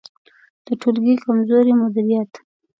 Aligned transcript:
د 0.65 0.67
ټولګي 0.81 1.15
کمزوری 1.23 1.73
مدیریت 1.81 2.31